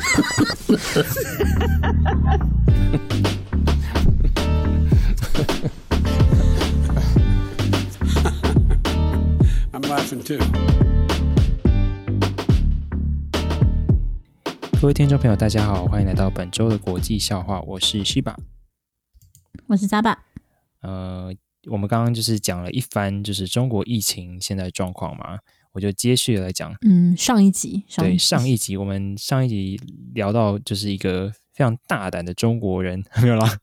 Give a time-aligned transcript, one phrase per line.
[9.72, 10.38] I'm laughing too.
[14.80, 17.60] 各位听众朋友，大家好，欢迎来到本周的国际笑话。
[17.60, 18.34] 我是 Shiba，
[19.66, 20.18] 我是扎巴。
[20.80, 21.30] 呃，
[21.70, 25.40] 我们刚刚就是讲了一番，就是中国疫情现在的状况嘛，
[25.72, 26.74] 我就接续来讲。
[26.86, 29.80] 嗯，上一集，上一集对，上一集我们上一集
[30.14, 33.58] 聊到就是一个非常大胆的中国人， 没有啦。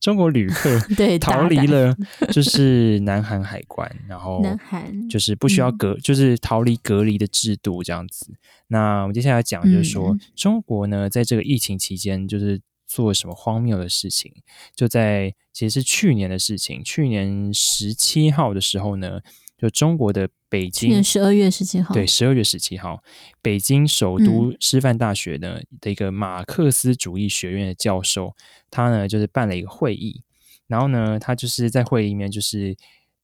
[0.00, 1.96] 中国旅客 对逃离了，
[2.30, 8.34] 就是南韩海关，然后南韩就是不需要隔，嗯、就是逃离隔离的制度这样子。
[8.66, 14.30] 那我们接下来讲就是说，嗯、中国呢在这个疫情期间就是做什么荒谬的事情？
[14.76, 19.20] 就在其实是去年的事情，去年十七号的时候呢。
[19.60, 23.02] 就中国的北京，年十二月十七号，对，十二月十七号，
[23.42, 28.34] 北京首都师范大学呢、嗯、的一个马克思主义学院的教授，
[28.70, 30.22] 他呢就是办了一个会议，
[30.66, 32.76] 然后呢，他就是在会议里面，就是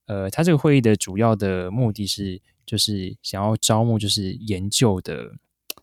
[0.05, 5.31] 呃，他这个会议的主要的目的是，就是想要招募，就是研究的，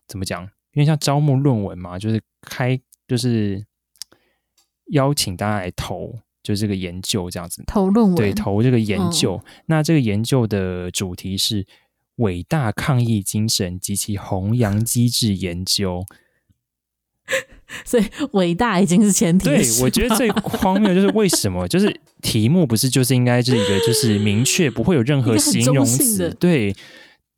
[0.07, 0.43] 怎么讲？
[0.73, 3.65] 因为像招募论文嘛，就是开，就是
[4.91, 6.19] 邀请大家来投。
[6.43, 9.41] 就这个研究这样子，投论文，对，投这个研究。
[9.45, 11.65] 嗯、那这个研究的主题是
[12.17, 16.05] 伟大抗疫精神及其弘扬机制研究。
[17.85, 19.45] 所以伟大已经是前提。
[19.45, 21.67] 对，我觉得最荒谬就是为什么？
[21.67, 26.29] 就是题目不是就是应该是一个就是明确不会有任 何形容词？
[26.39, 26.75] 对。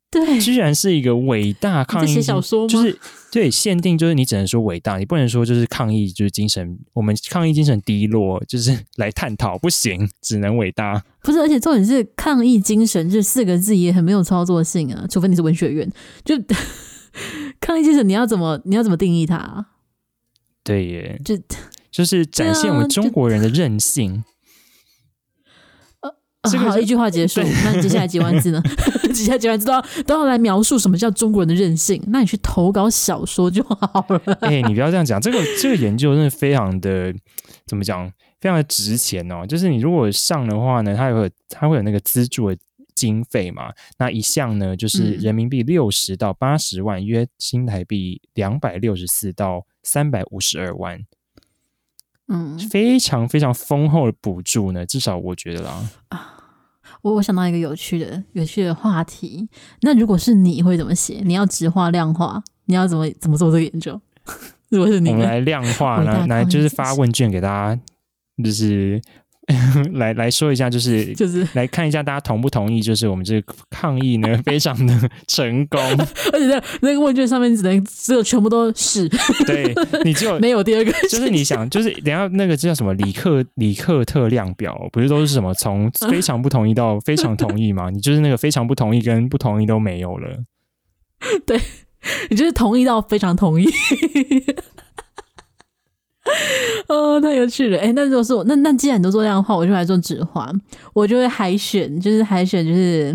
[0.08, 2.98] 对，居然是一个伟大抗疫小说，就是
[3.30, 11.04] 对限定，就是你只能说伟大，你不能说就是抗议，就是精神，我们抗议精神低落，就是来探讨，不行，只能伟大。
[11.22, 15.90] 不是，而且重点是抗议精神这四个字也很没有操作性啊，除非你是文学院，
[16.24, 16.36] 就
[17.60, 19.66] 抗议精神你要怎么你要怎么定义它？
[20.62, 21.36] 对耶，就
[21.90, 24.24] 就是展现我们中国人的韧性。
[26.46, 27.40] 这个、好，一句话结束。
[27.64, 28.62] 那你接下来几万字呢？
[29.14, 32.02] 接下来几万字都要都要来描述什么叫中国人的任性？
[32.08, 34.20] 那你去投稿小说就好了。
[34.40, 35.20] 哎、欸，你不要这样讲。
[35.20, 37.14] 这个这个研究真的非常的
[37.66, 38.10] 怎么讲？
[38.40, 39.46] 非常的值钱哦。
[39.46, 42.56] 就是你如果上的话呢，它有它会有那个资助的
[42.94, 43.72] 经费嘛。
[43.98, 51.00] 那一项呢，就是人民币六十到八十万，嗯、约新台币两百六十四到三百五十二万。
[52.28, 54.84] 嗯，非常非常丰厚的补助呢。
[54.84, 55.88] 至少我觉得啦。
[56.08, 56.34] 啊
[57.06, 59.48] 我我想到一个有趣的有趣的话题，
[59.82, 61.22] 那如果是你会怎么写？
[61.24, 64.00] 你要直化量化，你要怎么怎么做这个研究？
[64.70, 67.80] 如果是你，我们来量化，来来就是发问卷给大家，
[68.42, 69.00] 就是。
[69.94, 75.80] 来来说一下，就是就是来看一下大家同不同意，就是我们这个抗议呢 非常的成功，
[76.32, 79.08] 而且在那个问卷上面只能只有全部都是，
[79.46, 79.72] 对，
[80.04, 87.88] 你只有没有第二个，就是你想就是等下那个叫什么李克李克特量表，不是都是什么从非常不同意到非常同意吗？
[87.90, 90.36] 你就是那个非常不同意跟不同意都没有了，
[91.46, 91.60] 对，
[92.30, 93.68] 你就是同意到非常同意。
[96.88, 97.78] 哦，太有趣了！
[97.78, 100.50] 哎，那如果是我，那那既然你都做这样的话，我就来做质化，
[100.92, 103.14] 我就会海选，就是海选，就是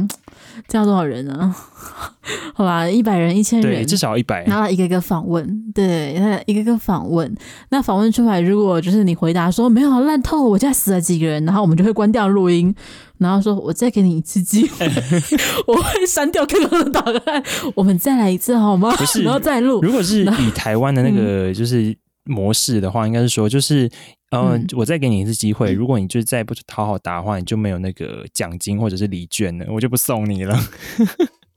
[0.67, 1.55] 这样多少人啊？
[2.53, 6.13] 好吧，一百人、一千人，至少一百，然后一个一个访问，对，
[6.45, 7.33] 一个一个访问。
[7.69, 12.73] 那访问出来，如果就是你回答说没有烂透，我家死了几个人，然后我们就会关掉录音，
[13.17, 14.89] 然后说我再给你一次机会，
[15.67, 17.43] 我会删掉刚刚的档案，
[17.75, 18.93] 我们再来一次好吗？
[18.95, 19.81] 不是，然后再录。
[19.81, 21.95] 如果是以台湾的那个就是。
[22.25, 23.89] 模式的话，应该是说，就是，
[24.31, 30.57] 呃，嗯、我再给你一次机会，如果你就再不讨好答的话，你就没有那个奖金或者是礼券了，我就不送你了。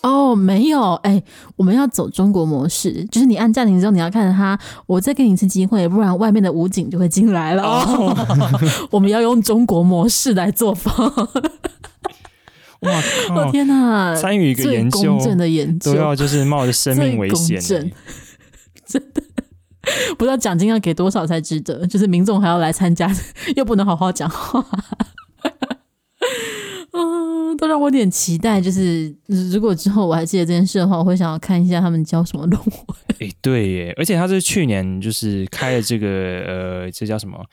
[0.03, 1.25] 哦，没有，哎、欸，
[1.57, 7.63] 我们要走中国模式，就是你按暂停之后，你要看着他，我再给你一次机会，不然外面的武警就会进来了。
[7.63, 8.15] 哦，
[8.93, 10.93] 我们要用中国模式来做法。
[12.81, 13.51] 哇靠！
[13.51, 17.59] 天哪，参与一个研究，公正的研究都要就是冒着生命危险，
[18.87, 19.22] 真的。
[20.19, 23.10] 不知道奖金要给多少才值得，就是民众还要来参加，
[23.57, 24.65] 又不能好好讲话，
[26.92, 28.60] 嗯，都让我有点期待。
[28.60, 29.15] 就是
[29.53, 32.72] 如果之后我还记得这件事的话，我会想要看一下他们教什么论文。
[33.21, 37.45] 哎、欸，对耶，而且他是去年就是开了这个呃，这叫什么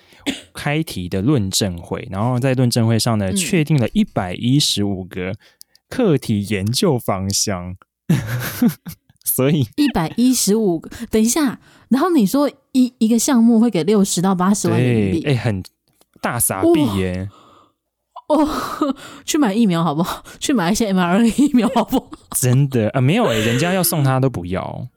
[0.53, 5.33] 开题的论证会，然后在论证会上呢，确定了一百一十五个
[5.89, 7.75] 课题研究方向。
[9.23, 11.59] 所以一百一十五个，等一下，
[11.89, 15.63] 然后你说一一个项目会给六十到八十万人民币，哎、欸，很
[16.21, 17.29] 大傻逼耶！
[18.27, 18.47] 哦，
[19.25, 20.23] 去买疫苗好不好？
[20.39, 22.11] 去买一些 mRNA 疫苗好不好？
[22.39, 24.87] 真的啊，没有哎，人家要送他都不要。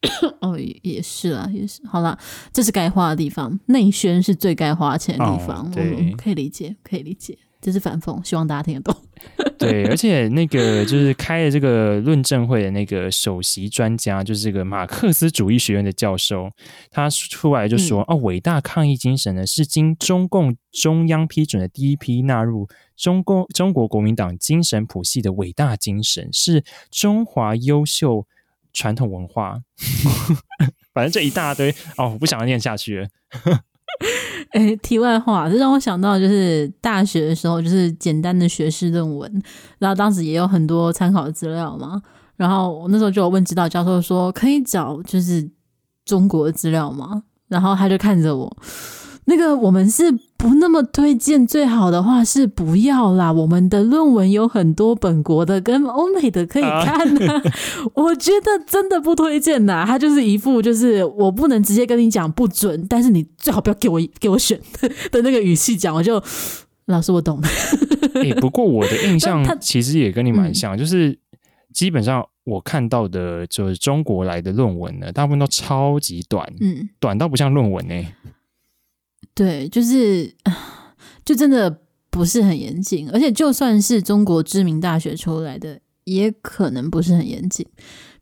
[0.40, 1.80] 哦，也也是啦，也是。
[1.86, 2.18] 好啦，
[2.52, 5.66] 这是该花的地方，内宣是最该花钱的地方。
[5.66, 7.38] 哦、对、嗯，可以理解，可以理解。
[7.60, 8.94] 这是反讽，希望大家听得懂。
[9.58, 16.50] 对，而且那个就是开了这个论证会的那个首席专家，就是这个马克思主义学院的教授，
[16.90, 28.26] 他出来就说：“嗯、哦，伟大抗议精神呢，是经中共中央批准的第一批纳入中共中国国民党精神谱系的伟大精神，是中华优秀
[28.72, 29.62] 传统文化。
[30.92, 33.08] ”反正这一大堆哦，我不想要念下去了。
[34.82, 39.42] 题外话，这让我想到，就是大学的时候，就是简单的学士论文，
[39.78, 42.00] 然后当时也有很多参考资料嘛。
[42.36, 45.48] 然后我那时候就有问指导教授说，可以找就是
[46.04, 47.22] 中国的资料吗？
[47.48, 48.56] 然后他就看着我。
[49.24, 50.04] 那个我们是
[50.38, 53.32] 不那么推荐，最好的话是不要啦。
[53.32, 57.42] 我们的论文有很多本国的跟欧美的可以看呢，啊，
[57.94, 59.84] 我觉得真的不推荐呐。
[59.86, 64.60] 他就是一副就是我不能直接跟你讲不准，但是你最好不要给我给我选
[65.10, 65.94] 的那个语气讲。
[65.94, 66.22] 我就
[66.86, 67.48] 老师我懂了。
[68.14, 71.18] 哎，不过我的印象 其实也跟你蛮像，就是
[71.72, 78.14] 基本上我看到的就是中国来的论文呢，大部分都超级短，嗯，短到不像论文呢，欸。
[79.36, 80.34] 对，就是，
[81.22, 87.66] 就真的不是很严谨，而且就算是中国知名大学出来的，也可能不是很严谨。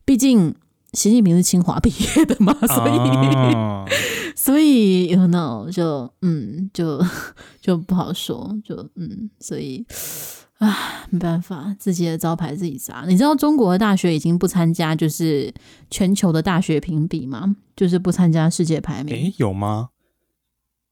[0.05, 0.53] 毕竟
[0.93, 2.99] 习近平是清华毕业的嘛， 所以，
[3.55, 3.87] 哦、
[4.35, 7.01] 所以 you know 就嗯，就
[7.61, 9.87] 就不好说，就嗯，所以
[10.59, 13.05] 啊，没办法，自己的招牌自己砸。
[13.07, 15.55] 你知道中国的大学已经不参加就是
[15.91, 17.55] 全球的大学评比吗？
[17.77, 19.15] 就是不参加世界排名？
[19.15, 19.91] 诶，有吗？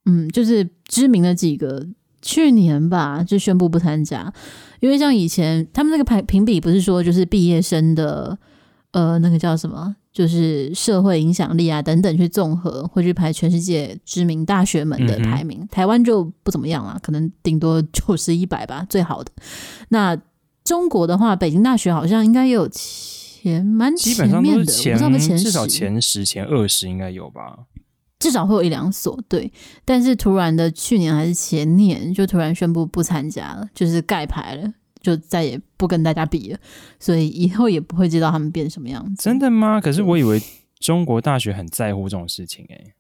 [0.07, 1.87] 嗯，就是知名的几个，
[2.21, 4.33] 去年吧就宣布不参加，
[4.81, 8.37] 因为像以前他们那个排评比不是说就是毕业生的
[8.93, 19.31] 呃那个叫什么，就是社会影响力啊等等去综合，会去排全世界知名大学们的排名，嗯、台湾就不怎么样了，可能顶多九十 一百吧，最好的。
[19.89, 20.17] 那
[20.65, 27.59] 中国的话，北京大学好像应该也有前蛮前面的，不知道前至少前十前二十应该有吧。
[28.23, 29.53] 至少会有一两所对，
[29.85, 36.59] 但是突然的去年还是前年就突然宣布不参加了，就是盖牌了，就再也不跟大家比了，
[37.01, 39.25] 所以以后也不会知道他们变什么样子。
[39.25, 39.81] 真的吗？
[39.81, 40.41] 可是我以为
[40.79, 42.95] 中国大学很在乎这种事情诶、欸。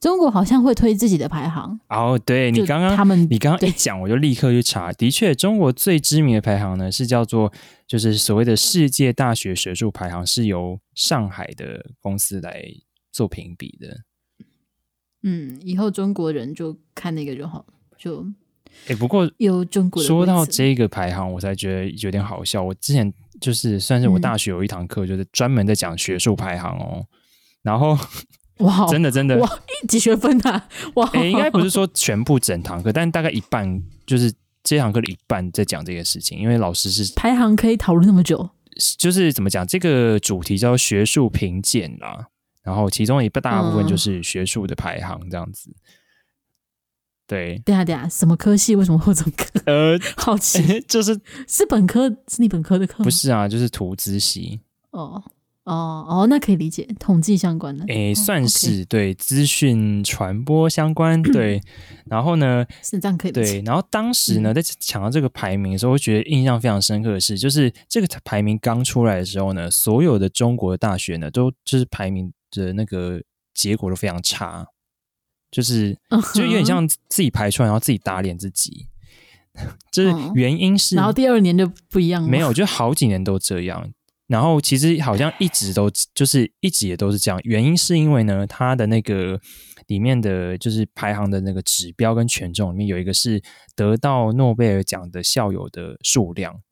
[0.00, 2.18] 中国好像会推自己的排行哦。
[2.24, 7.52] 对，你刚刚他们你刚刚一讲，我就立刻去查，的确，中国最知名的排行呢是叫做
[7.86, 12.64] 就是所谓的世界大学学术排行，是由上海的公司来
[13.12, 14.00] 做评比的。
[15.22, 17.64] 嗯，以后中国人就看那个就好，
[17.96, 18.26] 就
[18.86, 22.62] 哎、欸，不过有中国说到这个排行，我才觉得有点好笑。
[22.62, 26.96] 我之前就是算是我大学有一堂课，就是专门在讲学术排行哦。
[26.98, 27.06] 嗯、
[27.62, 27.96] 然后
[28.58, 29.48] 哇， 真的真的哇，
[29.86, 30.68] 几学分啊？
[30.94, 34.32] 哇，哎、欸，应该不是说全部整堂课，但大概一半，就是
[34.64, 38.50] 这堂课的一半在讲这个事情，因为老师是排行可以讨论那么久，
[38.98, 39.66] 就是怎么讲？
[39.66, 42.28] 这个主题叫学术评鉴啦。
[42.62, 45.74] 然后其中一大部分就是学术的排行这样子，嗯、
[47.26, 47.58] 对。
[47.64, 48.76] 等下等下，什么科系？
[48.76, 49.60] 为什么会这么科？
[49.66, 51.18] 呃， 好奇，就是
[51.48, 53.02] 是本科，是你本科的科？
[53.02, 54.60] 不是啊，就是图资系。
[54.90, 55.22] 哦
[55.64, 57.84] 哦哦，那可以理解，统计相关的。
[57.86, 61.22] 诶，算是、哦 okay、对，资讯传播相关。
[61.22, 61.60] 对，
[62.06, 63.60] 然后呢，是这样可以理解。
[63.60, 72.32] 对，然后当时呢，在抢到这个排名的时候，我觉得印象非常深刻的是，就是这个排名刚出来的时候呢，所有的中国的大学呢，都就是排名。
[72.52, 73.20] 的那个
[73.52, 74.66] 结果都非常差，
[75.50, 75.98] 就是
[76.34, 78.88] 就有点像自己排出来，然后自己打脸自己。
[79.92, 82.28] 就是原因是，然后第二年就不一样了。
[82.28, 83.92] 没有，就好几年都这样。
[84.26, 87.38] 然后其实好像一直都就是一直也都是这样。
[87.44, 89.38] 原因是因为呢，它的那个
[89.88, 93.42] 里面的就是排行的那个指标跟权重里面有一个是
[93.76, 96.62] 得到诺贝尔奖的校友的数量，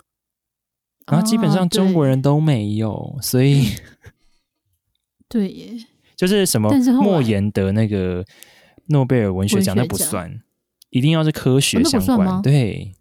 [1.07, 3.67] 然后基本上中国人都没有，所以。
[5.31, 5.73] 对耶，
[6.17, 6.69] 就是什么
[7.01, 8.25] 莫言得那个
[8.87, 10.43] 诺贝尔文学奖，那不算，
[10.91, 12.27] 一定要是科学相关。
[12.27, 12.93] 哦、对，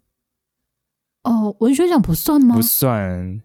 [1.24, 2.54] 哦，文学奖不算吗？
[2.54, 3.42] 不算，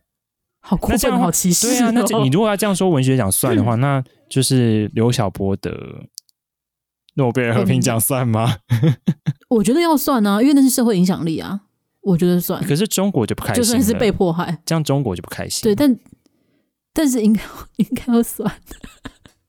[0.62, 1.70] 好过分，好歧视。
[1.70, 6.06] 对啊，那你如果要这样说，文学奖算的话，嗯、那就是刘晓波得
[7.16, 8.58] 诺贝尔和平奖算吗？
[9.50, 11.62] 我觉得要算啊，因为那是社会影响力啊，
[12.02, 12.64] 我觉得算。
[12.64, 15.64] 可是中国就不开心，就算是被迫害，这样中国就不开心。
[15.64, 15.98] 对，但。
[16.96, 17.42] 但是应该
[17.76, 18.50] 应该要算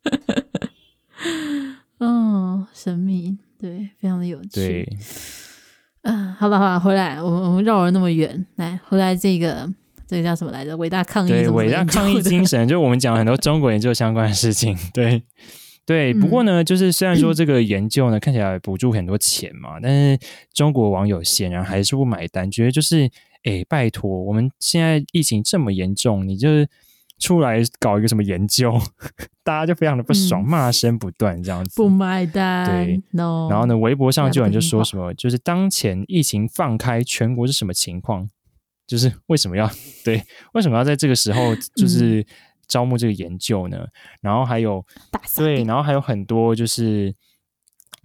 [0.03, 0.67] 的，
[2.05, 4.49] 哦，神秘，对，非常的有趣。
[4.53, 4.89] 对，
[6.03, 9.73] 嗯，好了好了，回来，我们我们绕了那么远，来回来这个
[10.09, 10.77] 这个叫什么来着？
[10.77, 14.77] 伟大抗议对，伟大抗议精神， 就我们讲了很多中国研究相关的事情。
[14.93, 15.23] 对，
[15.87, 16.13] 对。
[16.13, 20.19] 不过呢，就是虽然说这个研究呢看起来补助很多钱嘛，但是
[20.53, 23.09] 中国网友显然还是不买单，觉得就是，
[23.45, 26.69] 哎，拜托，我们现在疫情这么严重，你就是
[27.19, 28.79] 出来搞一个什么研究，
[29.43, 32.67] 大家就非常的不爽，嗯、骂声不断，这样子不买单。
[32.67, 33.49] 对，no。
[33.51, 38.29] 然后呢，微博上就有人就说什么，就是当前疫情放开，全国是什么情况？
[38.87, 39.69] 就是为什么要
[40.05, 40.23] 对？
[40.53, 42.25] 为什么要在这个时候就是
[42.69, 43.79] 招募这个研究呢？
[43.81, 44.85] 嗯、然后还有
[45.37, 47.15] 对，然后还有很多就是，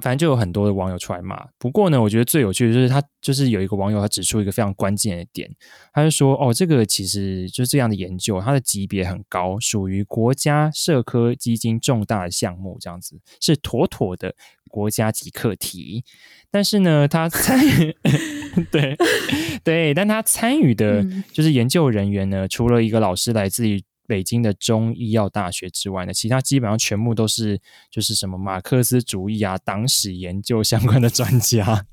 [0.02, 1.42] 反正就有很多的网友出来骂。
[1.58, 5.50] 不过呢，我觉得最有趣的就是他就是有一个网友他指出一个非常关键的点，
[5.94, 14.36] 他就说：“哦，这个其实就是这样的研究，它的级别很高，属于国家社科基金重大的项目，这样子是妥妥的
[14.68, 16.04] 国家级课题。
[16.50, 17.96] 但是呢，他参与
[18.72, 18.98] 对。
[19.64, 23.80] ”对，但他参与的就是研究人员呢，嗯、除了一个老师来自于
[24.12, 27.58] 北京的中医药大学之外呢，其他基本上全部都是
[27.90, 31.86] 就是什么马克思主义啊、党史研究相关的专家，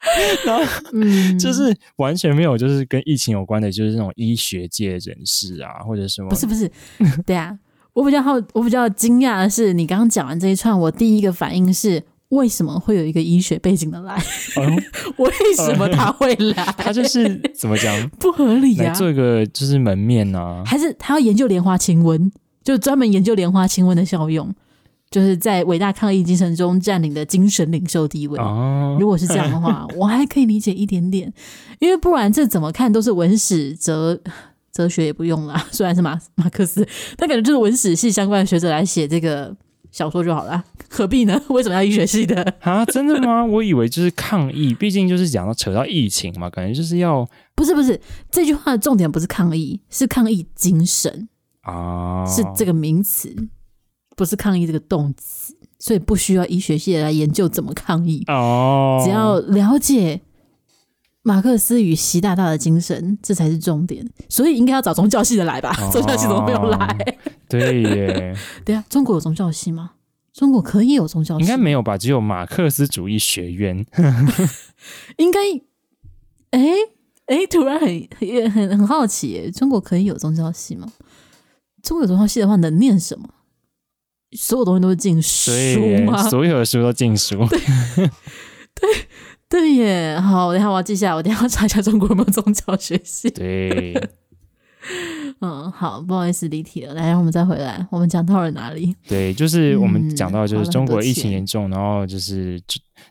[0.46, 0.64] 然后
[0.94, 6.72] 嗯，就是完全没有就是跟疫情有关的，就是那种医学界人士啊，或者什么，不是不是，
[7.26, 7.58] 对啊，
[7.92, 12.02] 我比较好，我比较惊讶的是，你刚刚讲完这一串，我第一个反应是。
[12.30, 14.20] 为什么会有一个医学背景的来？
[14.56, 14.74] 嗯、
[15.18, 16.74] 为什么他会来？
[16.76, 18.08] 他就是怎么讲？
[18.18, 18.92] 不合理啊！
[18.92, 20.62] 做一个就是门面呢、啊？
[20.66, 22.30] 还是他要研究莲花清瘟？
[22.64, 24.52] 就专门研究莲花清瘟的效用？
[25.08, 28.36] 就是在伟大抗疫精神中占领的精神领袖地位。
[28.40, 31.32] 哦，如果是这样的话， 我还可以理解一点点，
[31.78, 34.20] 因为不然这怎么看都是文史哲
[34.72, 35.64] 哲学也不用啦。
[35.70, 36.84] 虽然是马马克思，
[37.16, 39.56] 他感觉就是文史系相关的学者来写这个。
[39.96, 41.40] 小说就好了， 何必呢？
[41.48, 42.84] 为什么要医学系的 啊？
[42.84, 43.42] 真的吗？
[43.42, 47.98] 我以为就是抗议，毕竟就是讲到扯到疫情嘛，感觉就是要不是不是
[48.30, 51.26] 这句话的重点不是抗议，是抗议精神
[51.62, 53.34] 啊，是这个名词，
[54.14, 60.20] 不是抗议这个动词，所以不需要医学系来研究怎么抗议哦，只要了解
[61.26, 65.74] 马克思与习大大的精神，这才是重点，所以应该要找宗教系的来吧？
[65.82, 67.18] 哦、宗教系怎么没有来？
[67.50, 69.90] 对耶， 对啊，中国有宗教系吗？
[70.32, 71.42] 中国可以有宗教系？
[71.42, 71.98] 应该没有吧？
[71.98, 73.84] 只有马克思主义学院。
[75.18, 75.40] 应该，
[76.50, 76.60] 哎
[77.26, 80.86] 哎，突然很很很很好奇耶，中国可以有宗教系吗？
[81.82, 83.28] 中国有宗教系的话，能念什么？
[84.36, 85.50] 所有东西都是禁书
[86.04, 86.22] 吗？
[86.28, 87.44] 所有的书都禁书。
[87.48, 87.58] 对
[88.74, 89.08] 对
[89.48, 90.18] 对耶！
[90.20, 93.30] 好，我等下我要记下来，我等下要查一下中国有没有宗教学系。
[93.30, 93.94] 对。
[95.40, 96.94] 嗯，好，不好意思离题了。
[96.94, 98.94] 来，我们再回来，我们讲到了哪里？
[99.06, 102.58] 对，就是我们讲到，就是中国疫情严重，嗯、然后就是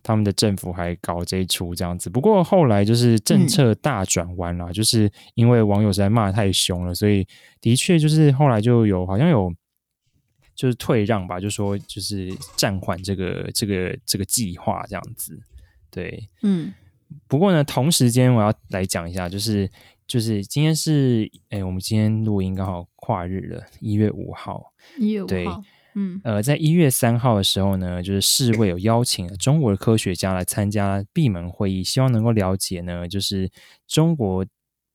[0.02, 2.10] 他们的政府还搞这一出这样子。
[2.10, 7.28] 不过后来就是政策大转弯了，嗯、就是因为网友实在骂得太凶了，所以
[7.62, 9.54] 的确就是后来就有好像有
[10.56, 15.38] 就是退让吧，就说就是暂缓这个这个这个计划这样子。
[15.96, 16.72] 对，嗯。
[17.28, 19.68] 不过呢，同时间我要来讲一下，就是。
[20.08, 24.72] 就是今天是哎，我们今天录音刚好跨日了，一月五号。
[25.00, 25.48] 一月五号，对，
[25.96, 33.50] 嗯，呃，在一月三号的时候呢，就是世卫有邀请了中国的科学家来参加闭门会议，希望能够了解呢，就是
[33.88, 34.46] 中国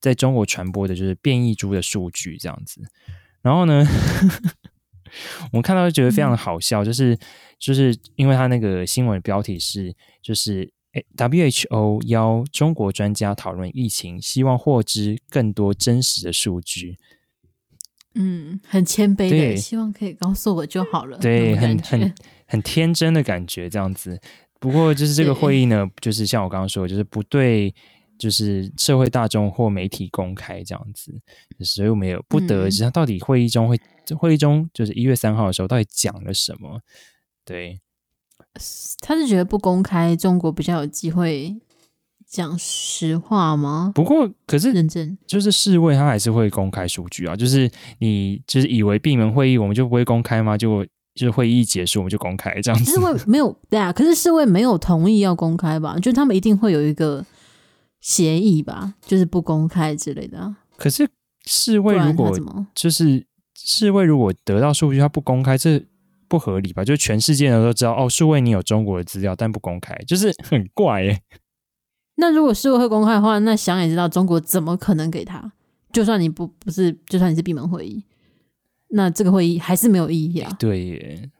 [0.00, 2.80] 在中国传播的就是变异株的数据这样子。
[3.42, 3.84] 然后呢，
[5.50, 7.18] 我们看到就觉得非常的好笑，嗯、就是
[7.58, 9.92] 就是因为他那个新闻的标题是
[10.22, 10.72] 就是。
[11.16, 16.98] WHO 邀中国专家讨论疫情，希望获知更多真实的数据。
[18.16, 21.16] 嗯，很谦卑的，希望可以告诉我就好了。
[21.18, 22.12] 对，很很
[22.46, 24.20] 很天真的感觉，这样子。
[24.58, 27.72] 不过，就是这个会议呢，就是像我刚刚说的，就是不对，
[28.18, 31.14] 就是社会大众或媒体公开这样子。
[31.60, 33.76] 所以我们也不得而知，他到底会议中会，
[34.08, 36.80] 嗯、会议中就是一月三号的时候，到底讲了什么？
[37.44, 37.80] 对。
[39.00, 41.56] 他是觉得不公开，中国比较有机会
[42.28, 43.92] 讲实话吗？
[43.94, 47.36] 不过，可是认真就是世卫，他还是会公开数据啊。
[47.36, 50.58] 就是你就是以为闭门会议我们就不会公开吗？
[50.58, 52.92] 就就是会议结束我们就公开这样子。
[52.92, 55.96] 世卫没有对啊，可是世卫没有同意要公开吧？
[55.98, 57.24] 就他们一定会有一个
[58.00, 60.56] 协议吧，就是不公开之类的啊。
[60.76, 61.08] 可是
[61.46, 62.36] 世卫如果
[62.74, 65.84] 就是世卫如果得到数据，他不公开这。
[66.30, 66.84] 不合理吧？
[66.84, 71.20] 就全世界人都知道哦，数位你有中国的资料，但不公开，就是 很怪耶。
[72.14, 75.52] 那如果数位会公开的话，那想也知道中国怎么可能给他？
[75.92, 78.04] 就算你不不是，就算你是闭门会议，
[78.90, 80.54] 那这个会议还是没有意义啊。
[80.58, 81.30] 对耶，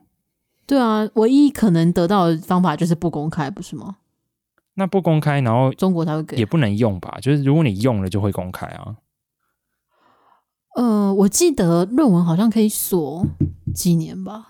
[0.67, 3.99] 对啊，唯一可能得到的方法就是不公开，不是吗？
[4.75, 7.19] 那不公开，然后中国才会给，也不能用吧？
[7.21, 8.97] 就是如果你用了，就会公开啊。
[10.77, 13.27] 呃，我记得论文好像可以锁
[13.75, 14.50] 几年吧，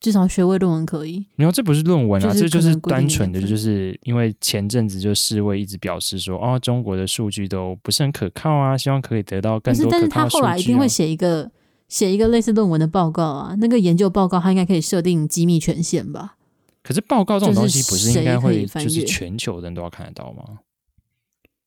[0.00, 1.24] 至少学位论文可以。
[1.36, 9.88] 没有，这不是论文啊，就是这就是单纯的，就是因为前阵子就世卫一直表示说，哦，中国的数据都不是很可靠啊，希望可以得到更多。
[9.90, 11.50] 但是他后来一定会写一个
[11.86, 16.36] 写一个类似论文的报告啊，那个研究报告他应该可以设定机密权限吧？
[16.82, 20.60] 可是报告这种东西不是应该会就是全球人都要看得到吗？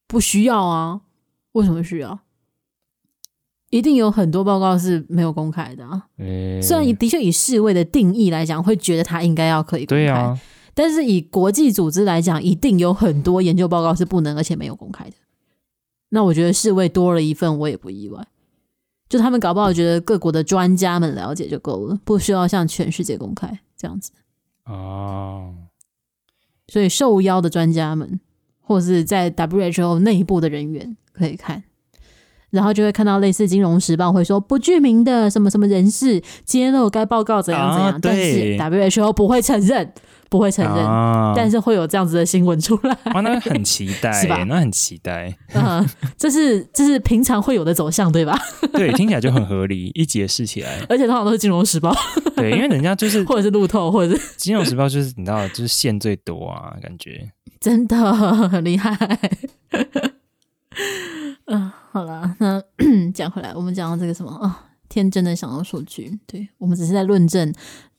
[0.08, 1.02] 不需要啊？
[1.52, 2.20] 为什么需要？
[3.74, 6.06] 一定有很多报告是没有公开的啊。
[6.20, 10.40] 诶虽然的确以世卫的定义来讲，会觉得它应该要可以公开，啊，
[10.76, 15.16] 但是以国际组织来讲，一定有很多研究报告是不能而且没有公开的。
[16.10, 18.28] 那我觉得世卫多了一份，我也不意外。
[19.10, 24.12] 就他们搞不好觉得各国的专家们了解就够了，不需要向全世界公开这样子。
[24.66, 25.56] 哦，
[26.68, 28.20] 所以受邀的专家们，
[28.62, 31.64] 或是在 WHO 内部的人员可以看，
[32.54, 39.92] 然后就会看到类似《金融时报》会说不具名的什么什么人士揭露该报告怎样怎样，啊、但是 WHO 不会承认，
[40.30, 42.96] 不会承认，啊、但是会有这样子的新闻出来。
[43.16, 45.36] 哇，那很期待， 是吧那很期待。
[45.56, 45.84] 嗯，
[46.16, 48.40] 这是这是平常会有的走向，对吧？
[48.74, 50.86] 对，听起来就很合理，一解释起来。
[50.88, 51.92] 而且通常都是《金融时报》，
[52.36, 58.96] 对，因为人家就是或者是路透，或者是《金融时报》，就是你知道，就是线最多啊，感觉真的很厉害。
[61.46, 62.60] 嗯，好了，那
[63.14, 64.56] 讲回来，我们讲到这个什么啊、哦？
[64.90, 67.54] 天真的想要数据，对，我们只是在论证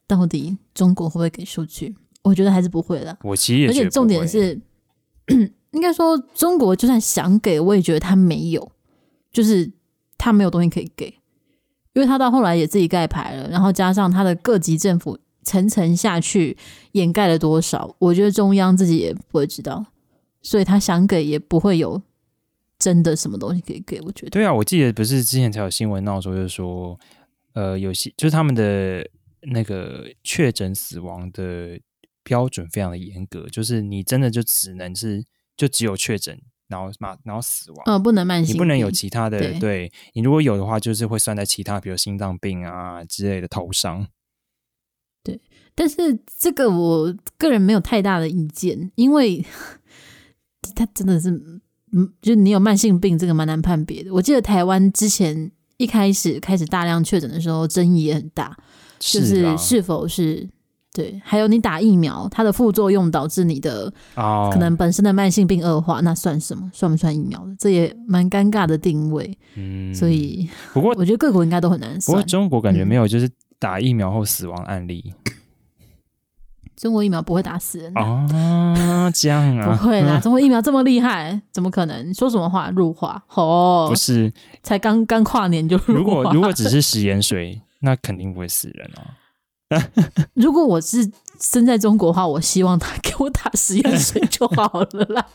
[0.09, 1.95] 到底中国会不会给数据？
[2.23, 3.17] 我觉得还是不会的。
[3.23, 4.61] 我其实也而且重点是，
[5.71, 8.73] 应该说中国就算想给，我也觉得他没有，
[9.31, 9.71] 就是
[10.19, 11.07] 他没有东西可以给，
[11.93, 16.59] 因为他到后来也自己盖牌了，然后加上他的各级政府层层下去
[16.93, 19.87] 掩盖了多少，我觉得中央自己也不会知道，
[20.43, 22.03] 所以他想给也不会有。
[22.85, 23.99] 真的什么东西可以给？
[24.03, 27.01] 我觉得对啊，我记得不是之前才有新闻闹说，就是说，
[27.55, 29.09] 呃，有些就是他们的
[29.41, 31.81] 那个确诊死亡的
[32.23, 35.25] 标准非常的严格，就是你真的就只能是
[35.57, 44.07] 就只有确诊，然后嘛，然后死亡，嗯，不能慢性，你不能有其他的，对，对你如果有的话，就是会算在其他，比如心脏病啊之类的头上。
[45.23, 45.41] 对，
[45.75, 49.43] 但是这个我个人没有太大的意见，因为
[50.77, 51.63] 他真的是。
[51.97, 54.13] 嗯，就你有慢性病，这个蛮难判别的。
[54.13, 58.57] 我记得台湾之前一开始开始大量确诊的时候，争议也很大，
[58.99, 60.49] 就是是否是
[60.93, 66.71] 对，还有你打疫苗，它的副作用导致你的哦，可能本身的慢性病恶化，那算什么？
[66.73, 67.55] 算不算疫苗的？
[67.59, 69.37] 这也蛮尴尬的定位。
[69.57, 72.15] 嗯，所以不过我觉得各国应该都很难算。
[72.17, 75.03] 不过中国感觉没有，就是打疫苗后死亡案例。
[75.07, 75.33] 嗯
[76.77, 79.77] 中国疫苗不会打死人哦，这样啊？
[79.77, 82.13] 不会啦，中国疫苗这么厉害，怎么可能？
[82.15, 82.71] 说什么话？
[82.71, 83.23] 入化？
[83.35, 84.33] 哦，不是，
[84.63, 85.95] 才刚刚跨年就入话。
[85.95, 89.03] 如果如果只是食盐水，那肯定不会死人哦。
[90.35, 91.11] 如果我是
[91.41, 95.27] 生在中国的话，我希望他给我打食盐水就好了啦，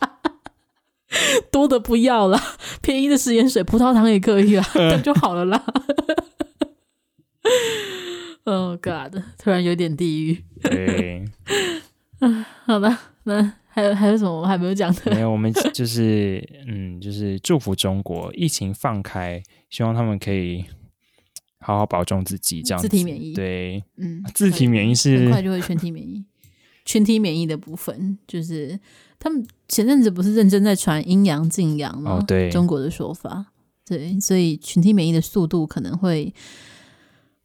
[1.51, 2.41] 多的不要啦，
[2.81, 5.63] 便宜的食盐水，葡萄糖也可以啊，这 就好了啦。
[8.49, 9.21] Oh God！
[9.37, 10.43] 突然有点地狱。
[10.63, 11.23] 对，
[12.19, 15.13] 嗯， 好吧，那还有还有什么我还没有讲的？
[15.13, 20.65] 没有，我们就是嗯，就是祝福中国疫情放开，希望他们可以
[21.59, 22.87] 好好保重自己，这样子。
[22.87, 26.25] 自体免疫，对，嗯，自体免疫是很快就会全体免疫。
[26.85, 28.79] 群体免疫的部分，就是
[29.19, 32.13] 他们前阵子不是认真在传阴阳静阳吗？
[32.13, 33.45] 哦，对，中国的说法，
[33.85, 36.33] 对，所以群体免疫的速度可能会。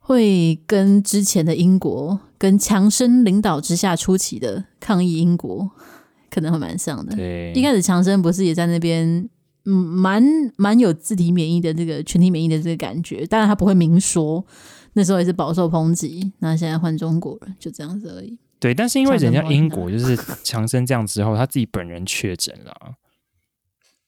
[0.06, 5.70] 会跟之前的英国，跟强生领导之下初期的抗议英国，
[6.30, 7.16] 可能会蛮像的。
[7.16, 9.26] 对，一开始强生不是也在那边，
[9.64, 10.22] 嗯，蛮
[10.56, 14.44] 蛮有自体免疫的这个群体免疫的这个感觉，当然他不会明说，
[14.92, 16.30] 那时候也是饱受抨击。
[16.40, 18.38] 那现在换中国人，就这样子而已。
[18.60, 22.96] 对，但是因为人家英国就是强生这样之后，他自己本人确诊了。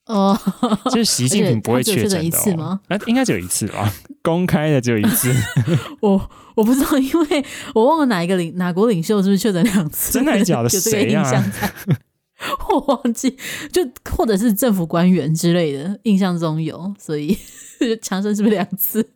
[0.12, 0.38] 哦，
[0.87, 2.81] 就是习近平不会确诊、哦、一次吗？
[2.88, 3.92] 啊，应该只有一次吧，
[4.23, 5.35] 公开的只有一次。
[6.01, 10.12] 我我不知道，因为我忘了哪一个领哪国领袖是不是确诊两次？
[10.12, 10.69] 真的假的？
[10.69, 11.53] 谁啊？
[12.69, 13.37] 我忘记，
[13.73, 17.37] 就或者是政府官员之类的，印象中有，所以
[18.01, 19.09] 强生是不是两次？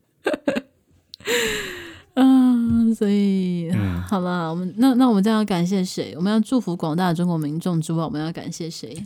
[2.14, 6.14] 嗯，所以、嗯、好了，我们那那我们这样要感谢谁？
[6.16, 9.00] 我们要祝福广大的中国民众之外，我们要感谢谁？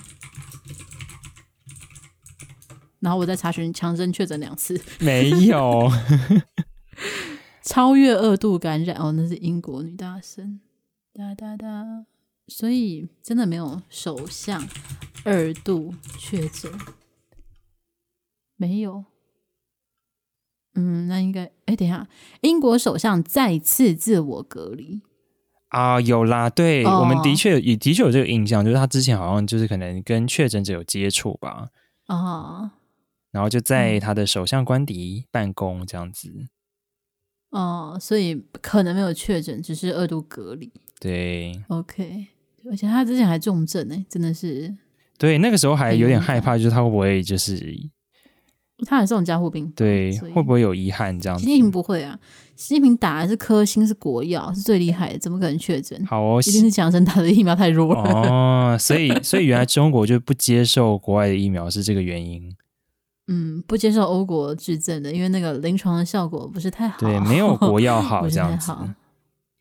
[3.05, 5.91] 然后我再查询强生确诊两次， 没有。
[7.63, 10.61] 超越二度感染哦，那是英国女大生，
[11.13, 12.05] 哒哒哒，
[12.47, 14.67] 所以真的没有首相
[15.25, 16.71] 二度确诊，
[18.57, 19.05] 没有，
[20.75, 22.07] 嗯，那应该哎，等一下，
[22.43, 25.01] 英国首相再次自我隔离。
[25.69, 31.71] 啊，有啦，对、哦、我们的确也的确有这个印象，就是他之前好像就是可能跟确诊者有接触吧，
[32.07, 32.71] 啊、哦，
[33.35, 36.31] 然后就在他的首相官邸办公这样子，
[37.51, 42.29] 哦，所以可能没有确诊，只是二度隔离，对，OK，
[42.71, 44.73] 而且他之前还重症呢，真的是，
[45.19, 47.91] 对，那个时候还有点害怕，就是他会不会就是。
[48.87, 51.45] 他还是种加护病，对，会不会有遗憾这样子？
[51.45, 52.19] 习近平不会啊，
[52.57, 56.05] 习近平打的是科兴，是国药，是最厉害的，怎么可能确诊？
[56.05, 62.53] 好哦，一定是强生打的疫苗太弱了哦，所以所以原来中国就不接受国外的疫苗是这个原因。
[63.29, 68.73] 嗯，不接受欧国制证的，因为那个临床的效果不是太好，对， 没有国药好这样子。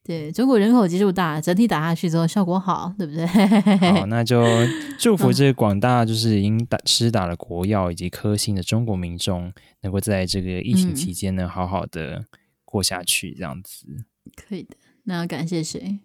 [0.05, 3.25] 对，中国人口基数大，整体打下去之后效果好，对不对？
[3.93, 4.43] 好，那就
[4.99, 12.25] 祝福这广大就是已经打施打了国药以及科兴的中国民众，能够在这个疫情期间呢，好好的
[12.65, 13.85] 过下去，这样子。
[14.35, 15.99] 可以的，那要感谢谁？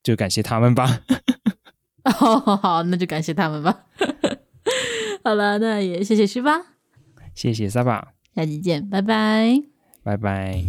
[0.00, 1.00] 就感谢他们吧。
[2.04, 3.84] 好好好，那就感谢他们吧。
[5.24, 6.62] 好了，那也谢谢十八，
[7.34, 9.62] 谢谢沙巴，下期见，拜拜，
[10.02, 10.64] 拜拜。